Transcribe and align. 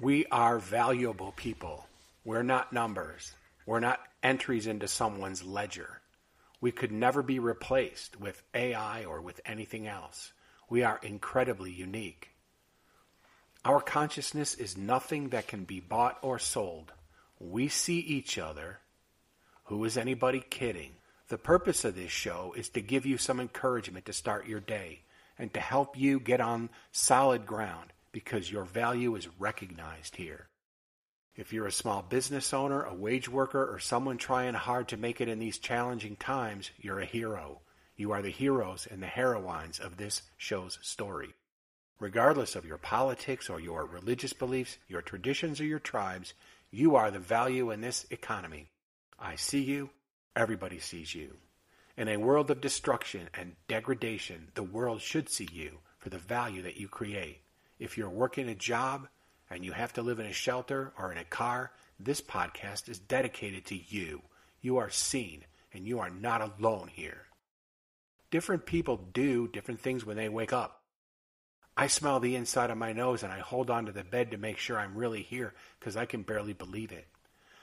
We 0.00 0.24
are 0.30 0.58
valuable 0.58 1.32
people. 1.36 1.86
We're 2.24 2.42
not 2.42 2.72
numbers. 2.72 3.34
We're 3.66 3.80
not 3.80 4.00
entries 4.22 4.66
into 4.66 4.88
someone's 4.88 5.44
ledger. 5.44 6.00
We 6.58 6.72
could 6.72 6.90
never 6.90 7.22
be 7.22 7.38
replaced 7.38 8.18
with 8.18 8.42
AI 8.54 9.04
or 9.04 9.20
with 9.20 9.42
anything 9.44 9.86
else. 9.86 10.32
We 10.70 10.84
are 10.84 10.98
incredibly 11.02 11.70
unique. 11.70 12.30
Our 13.62 13.82
consciousness 13.82 14.54
is 14.54 14.74
nothing 14.74 15.28
that 15.30 15.48
can 15.48 15.64
be 15.64 15.80
bought 15.80 16.16
or 16.22 16.38
sold. 16.38 16.92
We 17.38 17.68
see 17.68 17.98
each 17.98 18.38
other. 18.38 18.78
Who 19.64 19.84
is 19.84 19.98
anybody 19.98 20.40
kidding? 20.40 20.92
The 21.28 21.36
purpose 21.36 21.84
of 21.84 21.94
this 21.94 22.10
show 22.10 22.54
is 22.56 22.70
to 22.70 22.80
give 22.80 23.04
you 23.04 23.18
some 23.18 23.38
encouragement 23.38 24.06
to 24.06 24.14
start 24.14 24.48
your 24.48 24.60
day 24.60 25.00
and 25.38 25.52
to 25.52 25.60
help 25.60 25.98
you 25.98 26.20
get 26.20 26.40
on 26.40 26.70
solid 26.90 27.44
ground 27.44 27.92
because 28.12 28.50
your 28.50 28.64
value 28.64 29.14
is 29.14 29.28
recognized 29.38 30.16
here. 30.16 30.48
If 31.36 31.52
you're 31.52 31.66
a 31.66 31.72
small 31.72 32.02
business 32.02 32.52
owner, 32.52 32.82
a 32.82 32.94
wage 32.94 33.28
worker, 33.28 33.72
or 33.72 33.78
someone 33.78 34.18
trying 34.18 34.54
hard 34.54 34.88
to 34.88 34.96
make 34.96 35.20
it 35.20 35.28
in 35.28 35.38
these 35.38 35.58
challenging 35.58 36.16
times, 36.16 36.70
you're 36.78 37.00
a 37.00 37.06
hero. 37.06 37.60
You 37.96 38.12
are 38.12 38.22
the 38.22 38.30
heroes 38.30 38.88
and 38.90 39.02
the 39.02 39.06
heroines 39.06 39.78
of 39.78 39.96
this 39.96 40.22
show's 40.36 40.78
story. 40.82 41.34
Regardless 41.98 42.56
of 42.56 42.64
your 42.64 42.78
politics 42.78 43.48
or 43.48 43.60
your 43.60 43.84
religious 43.84 44.32
beliefs, 44.32 44.78
your 44.88 45.02
traditions 45.02 45.60
or 45.60 45.64
your 45.64 45.78
tribes, 45.78 46.34
you 46.70 46.96
are 46.96 47.10
the 47.10 47.18
value 47.18 47.70
in 47.70 47.80
this 47.80 48.06
economy. 48.10 48.70
I 49.18 49.36
see 49.36 49.62
you. 49.62 49.90
Everybody 50.34 50.78
sees 50.78 51.14
you. 51.14 51.36
In 51.96 52.08
a 52.08 52.16
world 52.16 52.50
of 52.50 52.60
destruction 52.60 53.28
and 53.34 53.56
degradation, 53.68 54.48
the 54.54 54.62
world 54.62 55.00
should 55.02 55.28
see 55.28 55.48
you 55.52 55.78
for 55.98 56.08
the 56.08 56.18
value 56.18 56.62
that 56.62 56.78
you 56.78 56.88
create. 56.88 57.42
If 57.80 57.96
you're 57.96 58.10
working 58.10 58.48
a 58.50 58.54
job 58.54 59.08
and 59.48 59.64
you 59.64 59.72
have 59.72 59.94
to 59.94 60.02
live 60.02 60.20
in 60.20 60.26
a 60.26 60.32
shelter 60.34 60.92
or 60.98 61.10
in 61.10 61.18
a 61.18 61.24
car, 61.24 61.72
this 61.98 62.20
podcast 62.20 62.90
is 62.90 62.98
dedicated 62.98 63.64
to 63.66 63.74
you. 63.74 64.20
You 64.60 64.76
are 64.76 64.90
seen 64.90 65.44
and 65.72 65.88
you 65.88 65.98
are 65.98 66.10
not 66.10 66.42
alone 66.42 66.88
here. 66.92 67.22
Different 68.30 68.66
people 68.66 69.08
do 69.14 69.48
different 69.48 69.80
things 69.80 70.04
when 70.04 70.18
they 70.18 70.28
wake 70.28 70.52
up. 70.52 70.82
I 71.74 71.86
smell 71.86 72.20
the 72.20 72.36
inside 72.36 72.70
of 72.70 72.76
my 72.76 72.92
nose 72.92 73.22
and 73.22 73.32
I 73.32 73.38
hold 73.38 73.70
onto 73.70 73.92
the 73.92 74.04
bed 74.04 74.32
to 74.32 74.36
make 74.36 74.58
sure 74.58 74.78
I'm 74.78 74.94
really 74.94 75.22
here 75.22 75.54
because 75.78 75.96
I 75.96 76.04
can 76.04 76.22
barely 76.22 76.52
believe 76.52 76.92
it. 76.92 77.08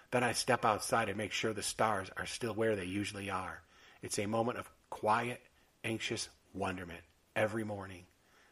Then 0.10 0.24
I 0.24 0.32
step 0.32 0.66
outside 0.66 1.10
and 1.10 1.18
make 1.18 1.32
sure 1.32 1.54
the 1.54 1.62
stars 1.62 2.10
are 2.18 2.26
still 2.26 2.56
where 2.56 2.76
they 2.76 2.86
usually 2.86 3.30
are. 3.30 3.62
It's 4.02 4.18
a 4.18 4.26
moment 4.26 4.58
of 4.58 4.70
quiet, 4.90 5.42
anxious 5.84 6.28
wonderment 6.56 7.02
every 7.36 7.64
morning. 7.64 8.06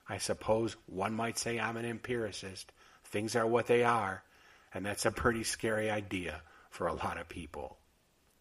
I 0.07 0.17
suppose 0.17 0.75
one 0.85 1.13
might 1.13 1.37
say 1.37 1.59
I'm 1.59 1.77
an 1.77 1.85
empiricist. 1.85 2.71
Things 3.05 3.35
are 3.35 3.47
what 3.47 3.67
they 3.67 3.83
are, 3.83 4.23
and 4.73 4.85
that's 4.85 5.05
a 5.05 5.11
pretty 5.11 5.43
scary 5.43 5.89
idea 5.89 6.41
for 6.69 6.87
a 6.87 6.93
lot 6.93 7.17
of 7.17 7.29
people. 7.29 7.77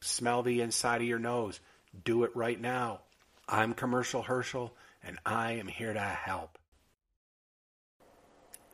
Smell 0.01 0.43
the 0.43 0.61
inside 0.61 1.01
of 1.01 1.07
your 1.07 1.19
nose. 1.19 1.61
Do 2.05 2.25
it 2.25 2.35
right 2.35 2.61
now. 2.61 3.01
I'm 3.49 3.75
Commercial 3.75 4.23
Herschel, 4.23 4.75
and 5.03 5.19
I 5.25 5.53
am 5.53 5.69
here 5.69 5.93
to 5.93 6.01
help. 6.01 6.59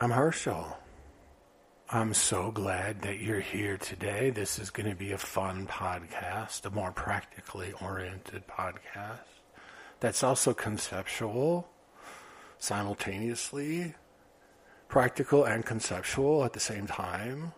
I'm 0.00 0.10
Herschel. 0.10 0.78
I'm 1.90 2.14
so 2.14 2.50
glad 2.50 3.02
that 3.02 3.18
you're 3.18 3.40
here 3.40 3.76
today. 3.76 4.30
This 4.30 4.58
is 4.58 4.70
going 4.70 4.88
to 4.88 4.96
be 4.96 5.12
a 5.12 5.18
fun 5.18 5.66
podcast, 5.66 6.64
a 6.64 6.70
more 6.70 6.92
practically 6.92 7.72
oriented 7.80 8.46
podcast 8.46 9.18
that's 10.00 10.22
also 10.22 10.54
conceptual 10.54 11.68
simultaneously 12.60 13.94
practical 14.86 15.44
and 15.44 15.64
conceptual 15.64 16.44
at 16.44 16.52
the 16.52 16.60
same 16.60 16.86
time. 16.86 17.52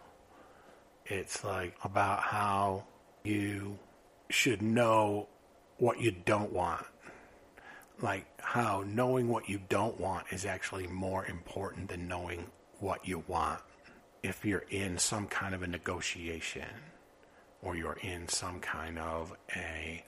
It's 1.04 1.44
like 1.44 1.76
about 1.84 2.20
how 2.20 2.84
you 3.24 3.78
should 4.30 4.62
know 4.62 5.28
what 5.78 6.00
you 6.00 6.12
don't 6.12 6.52
want. 6.52 6.86
Like 8.00 8.26
how 8.40 8.84
knowing 8.86 9.28
what 9.28 9.48
you 9.48 9.60
don't 9.68 10.00
want 10.00 10.26
is 10.30 10.46
actually 10.46 10.86
more 10.86 11.26
important 11.26 11.88
than 11.88 12.08
knowing 12.08 12.46
what 12.78 13.06
you 13.06 13.24
want. 13.26 13.60
If 14.22 14.44
you're 14.44 14.64
in 14.70 14.98
some 14.98 15.26
kind 15.26 15.54
of 15.54 15.62
a 15.62 15.66
negotiation 15.66 16.68
or 17.60 17.76
you're 17.76 17.98
in 18.02 18.28
some 18.28 18.60
kind 18.60 18.98
of 18.98 19.36
a 19.56 20.01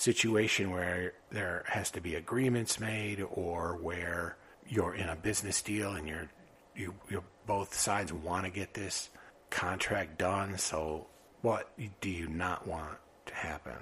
situation 0.00 0.70
where 0.70 1.12
there 1.30 1.62
has 1.68 1.90
to 1.90 2.00
be 2.00 2.14
agreements 2.14 2.80
made 2.80 3.20
or 3.30 3.76
where 3.76 4.38
you're 4.66 4.94
in 4.94 5.08
a 5.10 5.16
business 5.16 5.60
deal 5.60 5.92
and 5.92 6.08
you're 6.08 6.30
you 6.74 6.94
you 7.10 7.22
both 7.46 7.74
sides 7.74 8.10
want 8.10 8.44
to 8.44 8.50
get 8.50 8.72
this 8.72 9.10
contract 9.50 10.16
done 10.16 10.56
so 10.56 11.06
what 11.42 11.70
do 12.00 12.08
you 12.08 12.28
not 12.28 12.66
want 12.66 12.96
to 13.26 13.34
happen? 13.34 13.76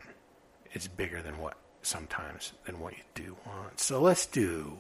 It's 0.73 0.89
bigger 0.89 1.23
than 1.23 1.39
what 1.39 1.57
sometimes 1.83 2.53
than 2.67 2.81
what 2.81 2.95
you 2.95 3.05
do 3.15 3.37
want. 3.47 3.79
So 3.79 4.01
let's 4.01 4.27
do 4.27 4.79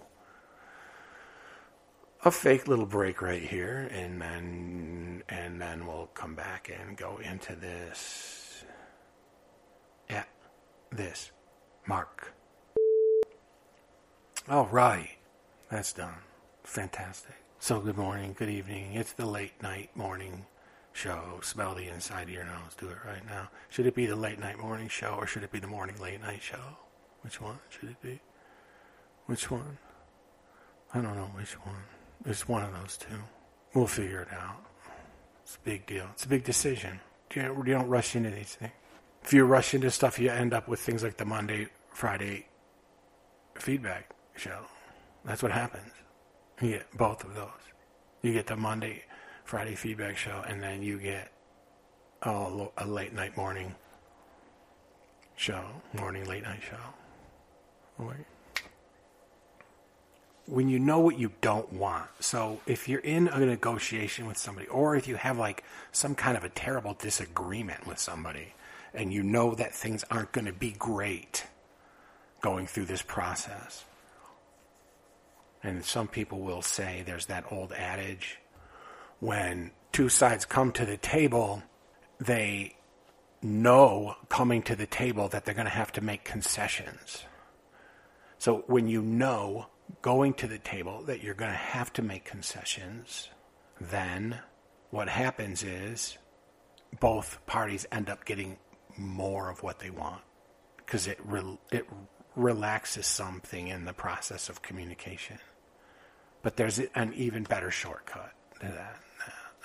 a 2.24 2.32
fake 2.32 2.66
little 2.66 2.86
break 2.86 3.22
right 3.22 3.42
here 3.42 3.88
and 3.92 4.20
then 4.20 5.22
and 5.28 5.60
then 5.60 5.86
we'll 5.86 6.10
come 6.14 6.34
back 6.34 6.68
and 6.68 6.96
go 6.96 7.18
into 7.22 7.54
this 7.54 8.64
this. 10.90 11.30
Mark. 11.86 12.34
All 14.48 14.66
right. 14.66 15.10
That's 15.70 15.92
done. 15.92 16.14
Fantastic. 16.64 17.34
So, 17.58 17.80
good 17.80 17.96
morning, 17.96 18.34
good 18.38 18.48
evening. 18.48 18.94
It's 18.94 19.12
the 19.12 19.26
late 19.26 19.60
night 19.62 19.90
morning 19.96 20.46
show. 20.92 21.40
Smell 21.42 21.74
the 21.74 21.88
inside 21.88 22.22
of 22.24 22.30
your 22.30 22.44
nose. 22.44 22.74
Do 22.78 22.88
it 22.88 22.98
right 23.06 23.24
now. 23.26 23.48
Should 23.68 23.86
it 23.86 23.94
be 23.94 24.06
the 24.06 24.16
late 24.16 24.38
night 24.38 24.58
morning 24.58 24.88
show 24.88 25.14
or 25.18 25.26
should 25.26 25.42
it 25.42 25.52
be 25.52 25.58
the 25.58 25.66
morning 25.66 26.00
late 26.00 26.20
night 26.20 26.42
show? 26.42 26.76
Which 27.22 27.40
one 27.40 27.58
should 27.68 27.90
it 27.90 28.00
be? 28.00 28.20
Which 29.26 29.50
one? 29.50 29.78
I 30.94 31.00
don't 31.00 31.16
know 31.16 31.30
which 31.34 31.54
one. 31.54 31.82
It's 32.24 32.48
one 32.48 32.62
of 32.62 32.72
those 32.72 32.96
two. 32.96 33.18
We'll 33.74 33.86
figure 33.86 34.22
it 34.22 34.32
out. 34.32 34.64
It's 35.42 35.56
a 35.56 35.64
big 35.64 35.86
deal. 35.86 36.06
It's 36.12 36.24
a 36.24 36.28
big 36.28 36.44
decision. 36.44 37.00
You 37.34 37.42
don't, 37.42 37.66
you 37.66 37.74
don't 37.74 37.88
rush 37.88 38.16
into 38.16 38.30
these 38.30 38.54
things 38.54 38.72
if 39.22 39.32
you 39.32 39.44
rush 39.44 39.74
into 39.74 39.90
stuff, 39.90 40.18
you 40.18 40.30
end 40.30 40.54
up 40.54 40.68
with 40.68 40.80
things 40.80 41.02
like 41.02 41.16
the 41.16 41.24
Monday, 41.24 41.68
Friday 41.92 42.46
feedback 43.54 44.14
show. 44.36 44.60
That's 45.24 45.42
what 45.42 45.52
happens. 45.52 45.92
You 46.60 46.70
get 46.70 46.96
both 46.96 47.24
of 47.24 47.34
those. 47.34 47.50
You 48.22 48.32
get 48.32 48.46
the 48.46 48.56
Monday, 48.56 49.04
Friday 49.44 49.74
feedback 49.74 50.16
show, 50.16 50.42
and 50.48 50.62
then 50.62 50.82
you 50.82 50.98
get 50.98 51.30
oh, 52.24 52.72
a 52.78 52.86
late 52.86 53.12
night 53.12 53.36
morning 53.36 53.74
show, 55.36 55.64
morning 55.98 56.24
late 56.26 56.42
night 56.42 56.60
show. 56.68 56.76
When 60.46 60.68
you 60.68 60.78
know 60.78 60.98
what 61.00 61.18
you 61.18 61.32
don't 61.42 61.72
want, 61.72 62.08
so 62.20 62.60
if 62.66 62.88
you're 62.88 63.00
in 63.00 63.28
a 63.28 63.38
negotiation 63.40 64.26
with 64.26 64.38
somebody, 64.38 64.66
or 64.68 64.96
if 64.96 65.06
you 65.06 65.16
have 65.16 65.36
like 65.38 65.62
some 65.92 66.14
kind 66.14 66.36
of 66.36 66.44
a 66.44 66.48
terrible 66.48 66.94
disagreement 66.94 67.86
with 67.86 67.98
somebody, 67.98 68.54
and 68.94 69.12
you 69.12 69.22
know 69.22 69.54
that 69.54 69.74
things 69.74 70.04
aren't 70.10 70.32
going 70.32 70.46
to 70.46 70.52
be 70.52 70.72
great 70.72 71.46
going 72.40 72.66
through 72.66 72.86
this 72.86 73.02
process. 73.02 73.84
And 75.62 75.84
some 75.84 76.08
people 76.08 76.40
will 76.40 76.62
say 76.62 77.02
there's 77.04 77.26
that 77.26 77.50
old 77.50 77.72
adage 77.72 78.38
when 79.20 79.72
two 79.92 80.08
sides 80.08 80.44
come 80.44 80.72
to 80.72 80.84
the 80.84 80.96
table, 80.96 81.62
they 82.20 82.76
know 83.42 84.16
coming 84.28 84.62
to 84.62 84.76
the 84.76 84.86
table 84.86 85.28
that 85.28 85.44
they're 85.44 85.54
going 85.54 85.66
to 85.66 85.70
have 85.70 85.92
to 85.92 86.00
make 86.00 86.24
concessions. 86.24 87.24
So 88.38 88.64
when 88.66 88.86
you 88.86 89.02
know 89.02 89.66
going 90.02 90.34
to 90.34 90.46
the 90.46 90.58
table 90.58 91.02
that 91.04 91.22
you're 91.22 91.34
going 91.34 91.50
to 91.50 91.56
have 91.56 91.92
to 91.94 92.02
make 92.02 92.24
concessions, 92.24 93.28
then 93.80 94.38
what 94.90 95.08
happens 95.08 95.62
is 95.62 96.18
both 97.00 97.44
parties 97.46 97.86
end 97.90 98.08
up 98.08 98.24
getting 98.24 98.58
more 98.98 99.50
of 99.50 99.62
what 99.62 99.78
they 99.78 99.90
want 99.90 100.22
because 100.78 101.06
it 101.06 101.18
re- 101.24 101.58
it 101.70 101.86
relaxes 102.34 103.06
something 103.06 103.68
in 103.68 103.84
the 103.84 103.92
process 103.92 104.48
of 104.48 104.62
communication. 104.62 105.38
But 106.42 106.56
there's 106.56 106.78
an 106.94 107.12
even 107.14 107.42
better 107.42 107.70
shortcut 107.70 108.32
to 108.60 108.66
that. 108.66 108.96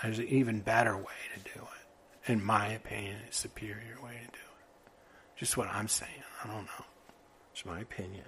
There's 0.01 0.19
an 0.19 0.27
even 0.27 0.59
better 0.59 0.97
way 0.97 1.21
to 1.35 1.39
do 1.43 1.61
it. 1.61 2.31
In 2.31 2.43
my 2.43 2.67
opinion, 2.67 3.17
a 3.29 3.33
superior 3.33 3.97
way 4.03 4.13
to 4.13 4.31
do 4.31 4.37
it. 4.37 4.91
Just 5.37 5.55
what 5.55 5.67
I'm 5.69 5.87
saying. 5.87 6.23
I 6.43 6.47
don't 6.47 6.65
know. 6.65 6.85
It's 7.51 7.65
my 7.65 7.79
opinion. 7.79 8.25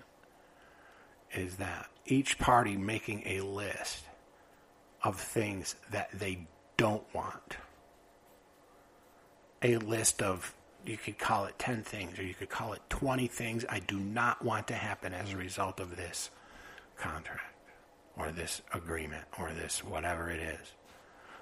Is 1.34 1.58
that 1.58 1.88
each 2.06 2.38
party 2.38 2.78
making 2.78 3.24
a 3.25 3.42
list 3.42 4.04
of 5.04 5.19
things 5.19 5.75
that 5.92 6.10
they 6.13 6.48
don't 6.78 7.04
want. 7.13 7.58
A 9.62 9.78
list 9.78 10.22
of 10.22 10.54
you 10.88 10.98
could 10.98 11.18
call 11.18 11.46
it 11.46 11.58
10 11.60 11.84
things 11.84 12.20
or 12.20 12.24
you 12.24 12.34
could 12.34 12.50
call 12.50 12.74
it 12.74 12.82
20 12.90 13.28
things 13.28 13.66
I 13.70 13.80
do 13.80 13.98
not 14.00 14.44
want 14.44 14.68
to 14.68 14.74
happen 14.76 15.14
as 15.14 15.34
a 15.34 15.38
result 15.38 15.80
of 15.80 15.96
this 15.98 16.30
contract 16.98 17.56
or 18.18 18.32
this 18.32 18.62
agreement 18.74 19.26
or 19.40 19.52
this 19.52 19.84
whatever 19.84 20.30
it 20.30 20.40
is. 20.40 20.74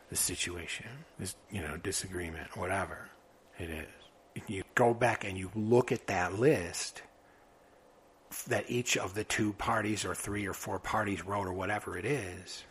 the 0.09 0.15
situation, 0.15 0.85
this, 1.17 1.35
you 1.51 1.61
know, 1.61 1.77
disagreement, 1.77 2.55
whatever 2.57 3.09
it 3.57 3.69
is. 3.69 4.43
You 4.47 4.63
go 4.75 4.93
back 4.93 5.23
and 5.23 5.37
you 5.37 5.49
look 5.55 5.91
at 5.91 6.07
that 6.07 6.39
list 6.39 7.01
that 8.47 8.65
each 8.69 8.97
of 8.97 9.13
the 9.13 9.23
two 9.23 9.53
parties 9.53 10.05
or 10.05 10.15
three 10.15 10.45
or 10.47 10.53
four 10.53 10.79
parties 10.79 11.23
wrote 11.25 11.47
or 11.47 11.53
whatever 11.53 11.97
it 11.97 12.05
is, 12.05 12.63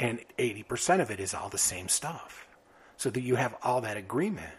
and 0.00 0.20
80% 0.38 1.00
of 1.00 1.10
it 1.10 1.20
is 1.20 1.34
all 1.34 1.48
the 1.48 1.58
same 1.58 1.88
stuff. 1.88 2.46
So 2.96 3.10
that 3.10 3.22
you 3.22 3.36
have 3.36 3.56
all 3.62 3.80
that 3.80 3.96
agreement. 3.96 4.52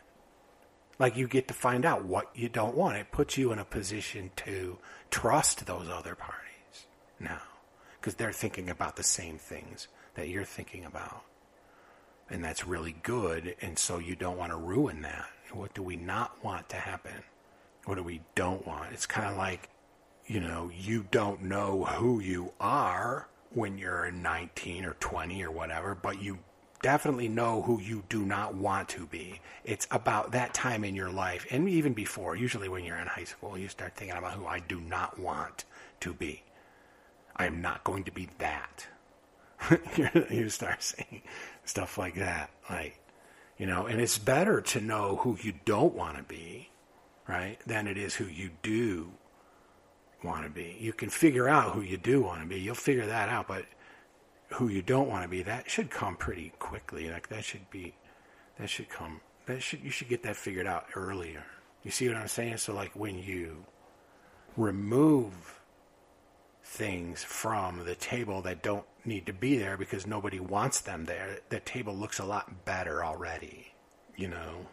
Like 1.03 1.17
you 1.17 1.27
get 1.27 1.49
to 1.49 1.53
find 1.53 1.83
out 1.83 2.05
what 2.05 2.29
you 2.33 2.47
don't 2.47 2.77
want. 2.77 2.95
It 2.95 3.11
puts 3.11 3.37
you 3.37 3.51
in 3.51 3.59
a 3.59 3.65
position 3.65 4.31
to 4.37 4.77
trust 5.11 5.65
those 5.65 5.89
other 5.89 6.15
parties 6.15 6.85
now 7.19 7.41
because 7.99 8.15
they're 8.15 8.31
thinking 8.31 8.69
about 8.69 8.95
the 8.95 9.03
same 9.03 9.37
things 9.37 9.89
that 10.15 10.29
you're 10.29 10.45
thinking 10.45 10.85
about. 10.85 11.25
And 12.29 12.41
that's 12.41 12.65
really 12.65 12.95
good. 13.03 13.53
And 13.61 13.77
so 13.77 13.99
you 13.99 14.15
don't 14.15 14.37
want 14.37 14.53
to 14.53 14.55
ruin 14.55 15.01
that. 15.01 15.27
What 15.51 15.73
do 15.73 15.83
we 15.83 15.97
not 15.97 16.41
want 16.41 16.69
to 16.69 16.77
happen? 16.77 17.21
What 17.83 17.95
do 17.95 18.03
we 18.03 18.21
don't 18.33 18.65
want? 18.65 18.93
It's 18.93 19.05
kind 19.05 19.29
of 19.29 19.35
like, 19.35 19.67
you 20.25 20.39
know, 20.39 20.71
you 20.73 21.05
don't 21.11 21.41
know 21.41 21.83
who 21.83 22.21
you 22.21 22.53
are 22.61 23.27
when 23.53 23.77
you're 23.77 24.09
19 24.09 24.85
or 24.85 24.93
20 25.01 25.43
or 25.43 25.51
whatever, 25.51 25.95
but 25.95 26.21
you 26.21 26.39
definitely 26.83 27.29
know 27.29 27.63
who 27.63 27.79
you 27.79 28.03
do 28.09 28.23
not 28.23 28.53
want 28.53 28.89
to 28.89 29.07
be. 29.07 29.39
It's 29.63 29.87
about 29.89 30.33
that 30.33 30.53
time 30.53 30.83
in 30.83 30.93
your 30.93 31.09
life, 31.09 31.47
and 31.49 31.67
even 31.67 31.93
before, 31.93 32.35
usually 32.35 32.69
when 32.69 32.83
you're 32.83 32.97
in 32.97 33.07
high 33.07 33.23
school, 33.23 33.57
you 33.57 33.69
start 33.69 33.95
thinking 33.95 34.15
about 34.15 34.33
who 34.33 34.45
I 34.45 34.59
do 34.59 34.79
not 34.79 35.17
want 35.17 35.65
to 36.01 36.13
be. 36.13 36.43
I 37.35 37.47
am 37.47 37.61
not 37.61 37.83
going 37.83 38.03
to 38.03 38.11
be 38.11 38.29
that. 38.37 38.85
you 40.29 40.49
start 40.49 40.83
saying 40.83 41.23
stuff 41.65 41.97
like 41.97 42.15
that. 42.15 42.51
Like, 42.69 42.99
you 43.57 43.65
know, 43.65 43.87
and 43.87 43.99
it's 43.99 44.17
better 44.17 44.61
to 44.61 44.81
know 44.81 45.15
who 45.15 45.37
you 45.41 45.53
don't 45.65 45.95
want 45.95 46.17
to 46.17 46.23
be, 46.23 46.69
right, 47.27 47.57
than 47.65 47.87
it 47.87 47.97
is 47.97 48.15
who 48.15 48.25
you 48.25 48.51
do 48.61 49.13
want 50.23 50.43
to 50.43 50.49
be. 50.49 50.77
You 50.79 50.93
can 50.93 51.09
figure 51.09 51.47
out 51.47 51.73
who 51.73 51.81
you 51.81 51.97
do 51.97 52.21
want 52.21 52.41
to 52.41 52.47
be. 52.47 52.59
You'll 52.59 52.75
figure 52.75 53.05
that 53.05 53.29
out, 53.29 53.47
but 53.47 53.65
who 54.53 54.67
you 54.67 54.81
don't 54.81 55.09
want 55.09 55.23
to 55.23 55.29
be, 55.29 55.41
that 55.43 55.69
should 55.69 55.89
come 55.89 56.15
pretty 56.15 56.53
quickly. 56.59 57.09
Like 57.09 57.29
that 57.29 57.43
should 57.43 57.69
be, 57.69 57.95
that 58.59 58.69
should 58.69 58.89
come. 58.89 59.21
That 59.45 59.61
should 59.61 59.81
you 59.81 59.89
should 59.89 60.09
get 60.09 60.23
that 60.23 60.35
figured 60.35 60.67
out 60.67 60.85
earlier. 60.95 61.43
You 61.83 61.91
see 61.91 62.07
what 62.07 62.17
I'm 62.17 62.27
saying? 62.27 62.57
So 62.57 62.73
like 62.73 62.91
when 62.95 63.17
you 63.17 63.65
remove 64.55 65.59
things 66.63 67.23
from 67.23 67.83
the 67.83 67.95
table 67.95 68.41
that 68.43 68.63
don't 68.63 68.85
need 69.03 69.25
to 69.25 69.33
be 69.33 69.57
there 69.57 69.75
because 69.75 70.07
nobody 70.07 70.39
wants 70.39 70.81
them 70.81 71.05
there, 71.05 71.39
the 71.49 71.59
table 71.59 71.93
looks 71.93 72.19
a 72.19 72.25
lot 72.25 72.63
better 72.63 73.03
already. 73.03 73.73
You 74.15 74.29
know, 74.29 74.67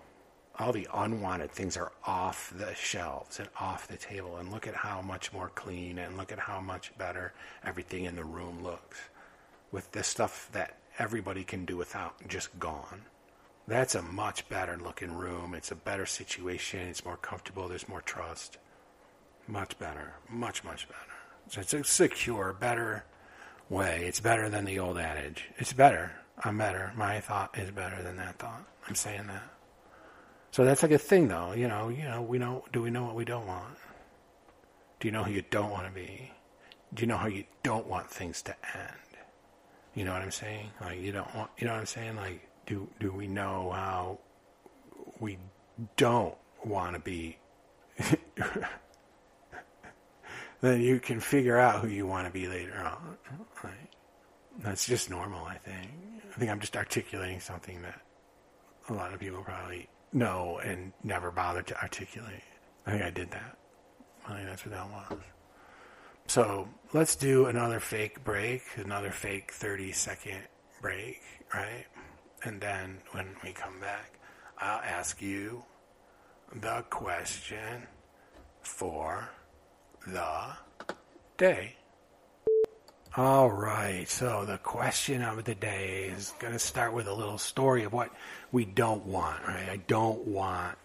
all 0.59 0.73
the 0.73 0.87
unwanted 0.93 1.51
things 1.51 1.77
are 1.77 1.93
off 2.07 2.53
the 2.57 2.75
shelves 2.75 3.41
and 3.41 3.49
off 3.59 3.89
the 3.89 3.97
table, 3.97 4.37
and 4.37 4.53
look 4.53 4.67
at 4.67 4.75
how 4.75 5.01
much 5.01 5.33
more 5.33 5.49
clean 5.55 5.99
and 5.99 6.19
look 6.19 6.31
at 6.31 6.39
how 6.39 6.61
much 6.61 6.97
better 6.99 7.33
everything 7.65 8.05
in 8.05 8.15
the 8.15 8.25
room 8.25 8.63
looks 8.63 9.01
with 9.73 9.91
the 9.93 10.03
stuff 10.03 10.49
that 10.53 10.77
everybody 10.99 11.45
can 11.45 11.65
do 11.65 11.77
without 11.77 12.15
just 12.29 12.59
gone. 12.59 13.03
That's 13.69 13.95
a 13.95 14.03
much 14.03 14.49
better 14.49 14.77
looking 14.77 15.15
room. 15.15 15.55
It's 15.55 15.71
a 15.71 15.77
better 15.77 16.07
situation. 16.07 16.89
It's 16.89 17.05
more 17.05 17.17
comfortable. 17.17 17.69
There's 17.69 17.89
more 17.89 18.01
trust. 18.01 18.59
Much 19.47 19.79
better. 19.79 20.15
Much, 20.29 20.65
much 20.65 20.89
better. 20.89 21.01
So 21.49 21.61
it's 21.61 21.75
a 21.75 21.85
secure, 21.85 22.53
better 22.53 23.05
way. 23.69 24.05
It's 24.07 24.21
better 24.21 24.49
than 24.49 24.65
the 24.65 24.79
old 24.79 24.99
adage. 24.99 25.47
It's 25.59 25.73
better. 25.73 26.13
I'm 26.43 26.59
better. 26.59 26.93
My 26.97 27.21
thought 27.21 27.57
is 27.59 27.71
better 27.71 28.03
than 28.03 28.17
that 28.17 28.39
thought. 28.39 28.65
I'm 28.89 28.95
saying 28.95 29.27
that. 29.29 29.43
So 30.53 30.65
that's 30.65 30.83
like 30.83 30.93
a 30.93 30.99
thing, 30.99 31.29
though. 31.29 31.53
You 31.53 31.69
know, 31.69 31.89
you 31.89 32.05
know, 32.05 32.23
we 32.23 32.39
know. 32.39 32.65
Do 32.73 32.83
we 32.83 32.91
know 32.91 33.05
what 33.05 33.15
we 33.15 33.25
don't 33.25 33.47
want? 33.47 33.77
Do 34.99 35.09
you 35.09 35.13
know 35.13 35.25
who 35.25 35.33
you 35.33 35.45
don't 35.51 35.71
want 35.71 35.87
to 35.87 35.93
be? 35.93 36.33
Do 36.93 37.03
you 37.03 37.07
know 37.07 37.17
how 37.17 37.29
you 37.29 37.45
don't 37.63 37.87
want 37.87 38.11
things 38.11 38.43
to 38.43 38.57
end? 38.77 39.10
You 39.95 40.05
know 40.05 40.13
what 40.13 40.23
I'm 40.23 40.31
saying? 40.31 40.71
Like 40.81 41.01
you 41.01 41.13
don't 41.13 41.35
want. 41.35 41.51
You 41.59 41.67
know 41.67 41.73
what 41.73 41.81
I'm 41.81 41.87
saying? 41.87 42.17
Like 42.17 42.49
do 42.67 42.89
do 43.01 43.13
we 43.13 43.27
know 43.27 43.71
how 43.75 44.19
we 45.19 45.39
don't 45.97 46.37
want 46.65 46.95
to 46.95 47.01
be? 47.01 47.39
then 50.61 50.81
you 50.81 51.01
can 51.01 51.21
figure 51.21 51.59
out 51.59 51.81
who 51.81 51.89
you 51.89 52.07
want 52.07 52.27
to 52.27 52.33
be 52.33 52.47
later 52.47 52.77
on. 52.79 53.17
Like, 53.65 53.73
that's 54.61 54.87
just 54.87 55.11
normal, 55.11 55.45
I 55.45 55.57
think. 55.57 55.91
I 56.35 56.39
think 56.39 56.51
I'm 56.51 56.61
just 56.61 56.77
articulating 56.77 57.41
something 57.41 57.83
that 57.83 58.01
a 58.89 58.93
lot 58.93 59.13
of 59.13 59.21
people 59.21 59.43
probably 59.43 59.89
know 60.13 60.61
and 60.65 60.93
never 61.03 61.31
bothered 61.31 61.67
to 61.69 61.81
articulate. 61.81 62.43
I 62.87 62.93
think 62.93 63.03
I 63.03 63.11
did 63.11 63.31
that. 63.31 63.57
I 64.27 64.37
think 64.37 64.49
that's 64.49 64.65
what 64.65 64.75
that 64.75 64.91
was. 64.91 65.19
So 66.31 66.69
let's 66.93 67.17
do 67.17 67.47
another 67.47 67.81
fake 67.81 68.23
break, 68.23 68.63
another 68.77 69.11
fake 69.11 69.51
30 69.51 69.91
second 69.91 70.39
break, 70.81 71.21
right? 71.53 71.87
And 72.45 72.61
then 72.61 72.99
when 73.11 73.35
we 73.43 73.51
come 73.51 73.81
back, 73.81 74.13
I'll 74.57 74.79
ask 74.79 75.21
you 75.21 75.65
the 76.55 76.85
question 76.89 77.89
for 78.63 79.29
the 80.07 80.53
day. 81.37 81.75
All 83.17 83.51
right, 83.51 84.09
so 84.09 84.45
the 84.45 84.59
question 84.59 85.23
of 85.23 85.43
the 85.43 85.57
day 85.57 86.13
is 86.17 86.33
going 86.39 86.53
to 86.53 86.61
start 86.61 86.95
with 86.95 87.09
a 87.09 87.13
little 87.13 87.39
story 87.39 87.83
of 87.83 87.93
what 87.93 88.15
we 88.53 88.65
don't 88.65 89.05
want, 89.05 89.45
right? 89.49 89.69
I 89.69 89.79
don't 89.79 90.29
want, 90.29 90.79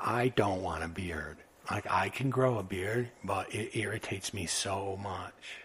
I 0.00 0.30
don't 0.30 0.62
want 0.62 0.82
a 0.82 0.88
beard. 0.88 1.36
Like 1.70 1.86
I 1.90 2.08
can 2.08 2.30
grow 2.30 2.58
a 2.58 2.62
beard, 2.62 3.10
but 3.22 3.54
it 3.54 3.76
irritates 3.78 4.32
me 4.32 4.46
so 4.46 4.98
much 5.02 5.58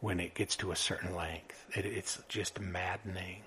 when 0.00 0.20
it 0.20 0.34
gets 0.34 0.54
to 0.56 0.70
a 0.70 0.76
certain 0.76 1.14
length. 1.14 1.66
It, 1.74 1.86
it's 1.86 2.18
just 2.28 2.60
maddening 2.60 3.42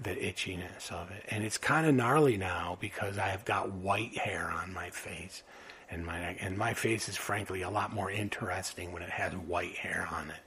the 0.00 0.10
itchiness 0.10 0.90
of 0.90 1.10
it, 1.10 1.24
and 1.28 1.44
it's 1.44 1.58
kind 1.58 1.86
of 1.86 1.94
gnarly 1.94 2.36
now 2.36 2.76
because 2.80 3.18
I 3.18 3.28
have 3.28 3.44
got 3.44 3.70
white 3.70 4.16
hair 4.18 4.50
on 4.50 4.72
my 4.72 4.90
face, 4.90 5.42
and 5.90 6.04
my 6.04 6.18
neck. 6.18 6.38
and 6.40 6.58
my 6.58 6.74
face 6.74 7.08
is 7.08 7.16
frankly 7.16 7.62
a 7.62 7.70
lot 7.70 7.92
more 7.92 8.10
interesting 8.10 8.92
when 8.92 9.02
it 9.02 9.10
has 9.10 9.32
white 9.34 9.76
hair 9.76 10.08
on 10.10 10.30
it, 10.30 10.42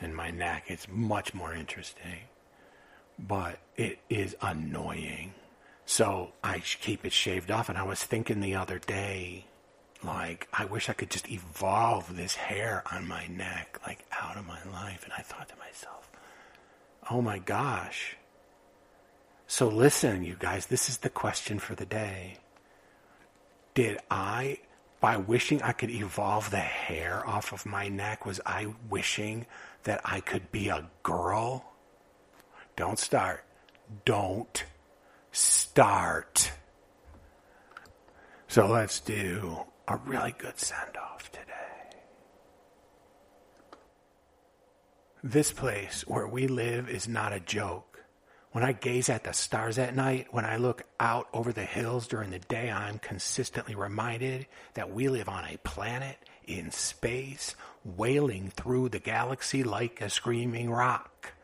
and 0.00 0.16
my 0.16 0.30
neck 0.30 0.64
it's 0.66 0.88
much 0.90 1.34
more 1.34 1.54
interesting, 1.54 2.22
but 3.18 3.58
it 3.76 4.00
is 4.08 4.34
annoying 4.42 5.34
so 5.88 6.32
I 6.44 6.58
keep 6.58 7.06
it 7.06 7.14
shaved 7.14 7.50
off. 7.50 7.70
And 7.70 7.78
I 7.78 7.82
was 7.82 8.04
thinking 8.04 8.40
the 8.40 8.56
other 8.56 8.78
day, 8.78 9.46
like, 10.04 10.46
I 10.52 10.66
wish 10.66 10.90
I 10.90 10.92
could 10.92 11.08
just 11.08 11.30
evolve 11.30 12.14
this 12.14 12.34
hair 12.34 12.84
on 12.92 13.08
my 13.08 13.26
neck, 13.26 13.80
like, 13.86 14.04
out 14.20 14.36
of 14.36 14.46
my 14.46 14.62
life. 14.70 15.04
And 15.04 15.14
I 15.16 15.22
thought 15.22 15.48
to 15.48 15.56
myself, 15.56 16.10
oh 17.10 17.22
my 17.22 17.38
gosh. 17.38 18.18
So 19.46 19.66
listen, 19.66 20.24
you 20.24 20.36
guys, 20.38 20.66
this 20.66 20.90
is 20.90 20.98
the 20.98 21.08
question 21.08 21.58
for 21.58 21.74
the 21.74 21.86
day. 21.86 22.36
Did 23.72 23.98
I, 24.10 24.58
by 25.00 25.16
wishing 25.16 25.62
I 25.62 25.72
could 25.72 25.90
evolve 25.90 26.50
the 26.50 26.58
hair 26.58 27.26
off 27.26 27.50
of 27.50 27.64
my 27.64 27.88
neck, 27.88 28.26
was 28.26 28.42
I 28.44 28.74
wishing 28.90 29.46
that 29.84 30.02
I 30.04 30.20
could 30.20 30.52
be 30.52 30.68
a 30.68 30.90
girl? 31.02 31.64
Don't 32.76 32.98
start. 32.98 33.42
Don't 34.04 34.64
start. 35.32 36.52
So 38.48 38.66
let's 38.66 39.00
do 39.00 39.58
a 39.86 39.96
really 39.96 40.34
good 40.36 40.58
send 40.58 40.96
off 40.96 41.30
today. 41.30 41.44
This 45.22 45.52
place 45.52 46.04
where 46.06 46.26
we 46.26 46.46
live 46.46 46.88
is 46.88 47.08
not 47.08 47.32
a 47.32 47.40
joke. 47.40 48.04
When 48.52 48.64
I 48.64 48.72
gaze 48.72 49.10
at 49.10 49.24
the 49.24 49.32
stars 49.32 49.78
at 49.78 49.94
night, 49.94 50.28
when 50.30 50.46
I 50.46 50.56
look 50.56 50.84
out 50.98 51.28
over 51.34 51.52
the 51.52 51.64
hills 51.64 52.08
during 52.08 52.30
the 52.30 52.38
day, 52.38 52.70
I'm 52.70 52.98
consistently 52.98 53.74
reminded 53.74 54.46
that 54.74 54.90
we 54.90 55.08
live 55.08 55.28
on 55.28 55.44
a 55.44 55.58
planet 55.58 56.16
in 56.46 56.70
space, 56.70 57.54
wailing 57.84 58.50
through 58.50 58.88
the 58.88 58.98
galaxy 58.98 59.62
like 59.62 60.00
a 60.00 60.08
screaming 60.08 60.70
rock. 60.70 61.34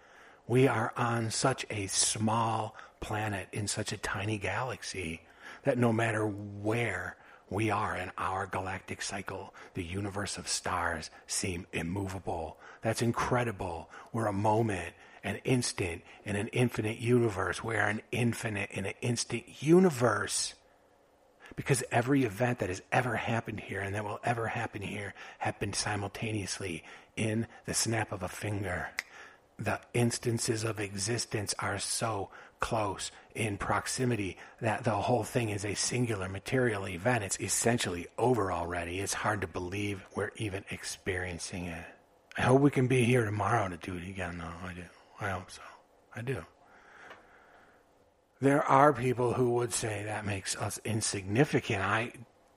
We 0.47 0.67
are 0.67 0.93
on 0.97 1.31
such 1.31 1.67
a 1.69 1.87
small 1.89 2.75
planet 3.05 3.49
in 3.53 3.69
such 3.69 3.93
a 3.93 3.99
tiny 3.99 4.39
galaxy 4.39 5.21
that 5.65 5.77
no 5.77 5.93
matter 5.93 6.27
where 6.27 7.17
we 7.51 7.71
are 7.71 7.95
in 7.95 8.11
our 8.17 8.47
galactic 8.47 9.03
cycle, 9.03 9.53
the 9.75 9.85
universe 9.85 10.39
of 10.39 10.49
stars 10.49 11.11
seem 11.27 11.67
immovable. 11.73 12.57
That's 12.81 13.03
incredible. 13.03 13.91
We're 14.13 14.27
a 14.27 14.33
moment, 14.33 14.95
an 15.23 15.37
instant 15.45 16.03
in 16.25 16.35
an 16.35 16.49
infinite 16.49 16.99
universe. 16.99 17.63
We're 17.63 17.87
an 17.87 18.01
infinite 18.11 18.71
in 18.71 18.87
an 18.87 18.95
instant 19.03 19.63
universe. 19.63 20.55
Because 21.57 21.85
every 21.93 22.25
event 22.25 22.61
that 22.61 22.71
has 22.71 22.81
ever 22.91 23.17
happened 23.17 23.61
here 23.61 23.81
and 23.81 23.95
that 23.95 24.05
will 24.05 24.21
ever 24.25 24.47
happen 24.47 24.81
here 24.81 25.13
happened 25.39 25.75
simultaneously 25.75 26.83
in 27.17 27.47
the 27.67 27.75
snap 27.75 28.13
of 28.13 28.23
a 28.23 28.29
finger. 28.29 28.89
The 29.59 29.81
instances 29.93 30.65
of 30.65 30.81
existence 30.81 31.55
are 31.59 31.79
so 31.79 32.31
close 32.61 33.11
in 33.35 33.59
proximity 33.59 34.37
that 34.61 34.85
the 34.85 34.91
whole 34.91 35.23
thing 35.23 35.51
is 35.51 35.65
a 35.65 35.75
singular 35.75 36.29
material 36.29 36.89
event. 36.89 37.25
It's 37.25 37.41
essentially 37.41 38.07
over 38.17 38.51
already. 38.51 39.01
It's 39.01 39.15
hard 39.15 39.41
to 39.43 39.47
believe 39.47 40.05
we're 40.15 40.33
even 40.37 40.65
experiencing 40.71 41.67
it. 41.67 41.85
I 42.37 42.43
hope 42.43 42.61
we 42.61 42.71
can 42.71 42.87
be 42.87 43.05
here 43.05 43.25
tomorrow 43.25 43.69
to 43.69 43.77
do 43.77 43.97
it 43.97 44.09
again, 44.09 44.39
though. 44.39 44.69
I 44.69 44.73
do. 44.73 44.83
I 45.21 45.31
hope 45.31 45.51
so. 45.51 45.63
I 46.17 46.23
do. 46.23 46.45
There 48.41 48.65
are 48.65 48.93
people 48.93 49.35
who 49.35 49.53
would 49.53 49.73
say 49.73 50.03
that 50.05 50.27
makes 50.27 50.57
us 50.57 50.81
insignificant. 50.85 51.83
I 51.83 52.13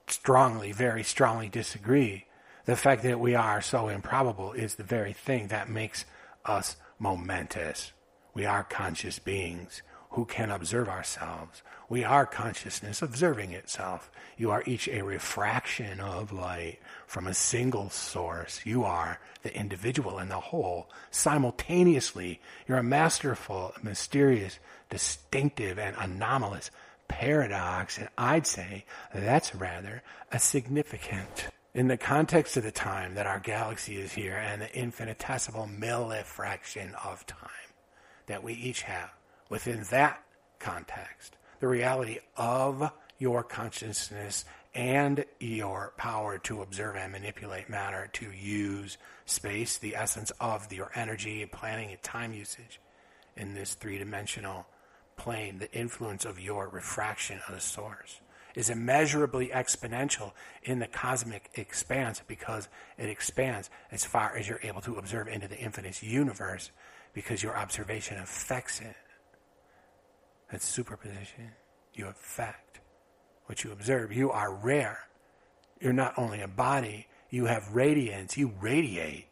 strongly, 0.07 0.71
very 0.71 1.03
strongly 1.03 1.49
disagree. 1.49 2.25
The 2.65 2.75
fact 2.75 3.03
that 3.03 3.19
we 3.19 3.35
are 3.35 3.61
so 3.61 3.87
improbable 3.87 4.53
is 4.53 4.75
the 4.75 4.83
very 4.83 5.13
thing 5.13 5.47
that 5.47 5.69
makes 5.69 6.05
us 6.45 6.75
momentous. 6.99 7.91
We 8.33 8.45
are 8.45 8.63
conscious 8.63 9.19
beings 9.19 9.81
who 10.11 10.25
can 10.25 10.51
observe 10.51 10.87
ourselves. 10.87 11.61
We 11.89 12.03
are 12.03 12.25
consciousness 12.25 13.01
observing 13.01 13.51
itself. 13.51 14.09
You 14.37 14.51
are 14.51 14.63
each 14.65 14.87
a 14.87 15.01
refraction 15.01 15.99
of 15.99 16.31
light 16.31 16.79
from 17.05 17.27
a 17.27 17.33
single 17.33 17.89
source. 17.89 18.61
You 18.65 18.83
are 18.83 19.19
the 19.43 19.55
individual 19.55 20.17
and 20.17 20.31
the 20.31 20.39
whole 20.39 20.89
simultaneously. 21.11 22.41
You're 22.67 22.77
a 22.77 22.83
masterful, 22.83 23.73
mysterious, 23.81 24.59
distinctive, 24.89 25.77
and 25.77 25.95
anomalous 25.99 26.71
paradox, 27.07 27.97
and 27.97 28.09
I'd 28.17 28.47
say 28.47 28.85
that's 29.13 29.55
rather 29.55 30.03
a 30.31 30.39
significant. 30.39 31.49
In 31.73 31.87
the 31.87 31.97
context 31.97 32.57
of 32.57 32.63
the 32.63 32.71
time 32.71 33.15
that 33.15 33.27
our 33.27 33.39
galaxy 33.39 33.97
is 33.97 34.13
here 34.13 34.35
and 34.35 34.61
the 34.61 34.75
infinitesimal 34.75 35.67
millifraction 35.67 36.93
of 37.05 37.25
time 37.27 37.49
that 38.25 38.43
we 38.43 38.53
each 38.53 38.83
have, 38.83 39.11
within 39.49 39.83
that 39.91 40.23
context, 40.59 41.35
the 41.59 41.67
reality 41.67 42.19
of 42.35 42.91
your 43.19 43.43
consciousness 43.43 44.45
and 44.73 45.25
your 45.39 45.93
power 45.97 46.37
to 46.37 46.61
observe 46.61 46.95
and 46.95 47.11
manipulate 47.11 47.69
matter, 47.69 48.09
to 48.13 48.31
use 48.31 48.97
space, 49.25 49.77
the 49.77 49.95
essence 49.95 50.31
of 50.39 50.71
your 50.71 50.91
energy, 50.95 51.45
planning, 51.45 51.91
and 51.91 52.01
time 52.01 52.33
usage 52.33 52.79
in 53.35 53.53
this 53.53 53.73
three 53.73 53.97
dimensional 53.97 54.65
plane, 55.15 55.59
the 55.59 55.71
influence 55.73 56.25
of 56.25 56.39
your 56.39 56.69
refraction 56.69 57.39
of 57.47 57.55
the 57.55 57.61
source 57.61 58.19
is 58.57 58.71
immeasurably 58.71 59.49
exponential 59.49 60.31
in 60.63 60.79
the 60.79 60.87
cosmic 60.87 61.51
expanse 61.53 62.23
because 62.27 62.67
it 62.97 63.07
expands 63.07 63.69
as 63.91 64.03
far 64.03 64.35
as 64.35 64.49
you're 64.49 64.59
able 64.63 64.81
to 64.81 64.95
observe 64.95 65.27
into 65.27 65.47
the 65.47 65.59
infinite 65.59 66.01
universe 66.01 66.71
because 67.13 67.43
your 67.43 67.55
observation 67.55 68.17
affects 68.17 68.81
it. 68.81 68.95
That's 70.51 70.65
superposition. 70.65 71.51
You 71.93 72.07
affect 72.07 72.79
what 73.45 73.63
you 73.63 73.71
observe. 73.71 74.11
You 74.11 74.31
are 74.31 74.51
rare. 74.51 75.01
You're 75.79 75.93
not 75.93 76.17
only 76.17 76.41
a 76.41 76.47
body, 76.47 77.05
you 77.29 77.45
have 77.45 77.75
radiance. 77.75 78.37
You 78.37 78.53
radiate. 78.59 79.27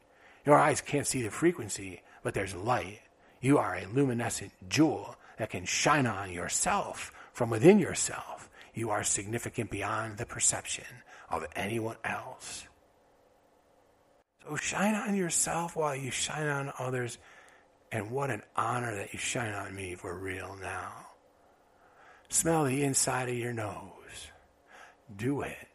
Your 0.45 0.59
eyes 0.59 0.81
can't 0.81 1.07
see 1.07 1.23
the 1.23 1.31
frequency, 1.31 2.03
but 2.21 2.35
there's 2.35 2.53
light. 2.53 3.01
You 3.41 3.57
are 3.57 3.75
a 3.75 3.87
luminescent 3.87 4.51
jewel 4.69 5.15
that 5.39 5.49
can 5.49 5.65
shine 5.65 6.05
on 6.05 6.31
yourself 6.31 7.11
from 7.33 7.49
within 7.49 7.79
yourself. 7.79 8.34
You 8.75 8.91
are 8.91 9.03
significant 9.03 9.71
beyond 9.71 10.17
the 10.17 10.25
perception 10.25 10.85
of 11.29 11.45
anyone 11.55 11.95
else. 12.03 12.67
So 14.43 14.57
shine 14.57 14.93
on 14.93 15.15
yourself 15.15 15.75
while 15.75 15.95
you 15.95 16.11
shine 16.11 16.47
on 16.47 16.71
others. 16.77 17.17
And 17.91 18.11
what 18.11 18.29
an 18.29 18.41
honor 18.55 18.93
that 18.95 19.13
you 19.13 19.19
shine 19.19 19.53
on 19.53 19.73
me 19.73 19.95
for 19.95 20.15
real 20.17 20.57
now. 20.61 20.91
Smell 22.27 22.65
the 22.65 22.83
inside 22.83 23.29
of 23.29 23.35
your 23.35 23.53
nose. 23.53 24.31
Do 25.15 25.41
it. 25.41 25.67